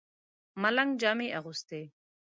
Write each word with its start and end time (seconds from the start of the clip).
ملنګ 0.61 0.91
جامې 1.01 1.27
اغوستې. 1.39 1.81